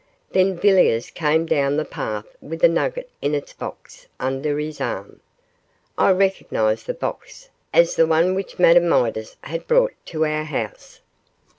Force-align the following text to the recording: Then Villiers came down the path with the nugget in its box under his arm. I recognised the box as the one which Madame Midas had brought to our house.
Then 0.31 0.57
Villiers 0.57 1.11
came 1.11 1.45
down 1.45 1.77
the 1.77 1.85
path 1.85 2.25
with 2.41 2.61
the 2.61 2.67
nugget 2.67 3.07
in 3.21 3.35
its 3.35 3.53
box 3.53 4.07
under 4.19 4.57
his 4.57 4.81
arm. 4.81 5.19
I 5.95 6.09
recognised 6.09 6.87
the 6.87 6.95
box 6.95 7.49
as 7.71 7.95
the 7.97 8.07
one 8.07 8.33
which 8.33 8.57
Madame 8.57 8.89
Midas 8.89 9.35
had 9.43 9.67
brought 9.67 9.93
to 10.07 10.25
our 10.25 10.43
house. 10.45 11.01